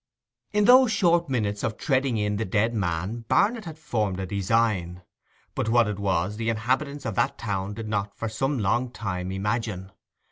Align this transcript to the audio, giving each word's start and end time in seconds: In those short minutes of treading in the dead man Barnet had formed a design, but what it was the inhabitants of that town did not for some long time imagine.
In 0.51 0.65
those 0.65 0.91
short 0.91 1.29
minutes 1.29 1.61
of 1.63 1.77
treading 1.77 2.17
in 2.17 2.37
the 2.37 2.43
dead 2.43 2.73
man 2.73 3.19
Barnet 3.27 3.65
had 3.65 3.77
formed 3.77 4.19
a 4.19 4.25
design, 4.25 5.03
but 5.53 5.69
what 5.69 5.87
it 5.87 5.99
was 5.99 6.37
the 6.37 6.49
inhabitants 6.49 7.05
of 7.05 7.13
that 7.13 7.37
town 7.37 7.75
did 7.75 7.87
not 7.87 8.15
for 8.17 8.27
some 8.27 8.57
long 8.57 8.89
time 8.89 9.31
imagine. 9.31 9.91